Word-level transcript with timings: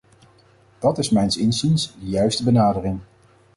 Dat 0.79 0.97
is 0.97 1.09
mijns 1.09 1.37
inziens 1.37 1.93
de 1.99 2.09
juiste 2.09 2.43
benadering. 2.43 2.99